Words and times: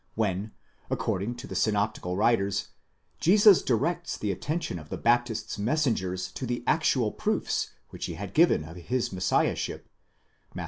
When, 0.15 0.53
according 0.89 1.35
to 1.35 1.45
the 1.45 1.53
synoptical 1.53 2.17
writers, 2.17 2.69
Jesus 3.19 3.61
directs 3.61 4.17
the 4.17 4.31
attention 4.31 4.79
of 4.79 4.89
the 4.89 4.97
Baptist's 4.97 5.59
messengers 5.59 6.31
to 6.31 6.47
the 6.47 6.63
actual 6.65 7.11
proofs 7.11 7.69
which 7.91 8.05
he 8.07 8.15
had 8.15 8.33
given 8.33 8.63
of 8.63 8.75
his 8.77 9.13
Messiahship 9.13 9.87
(Matt. 10.55 10.59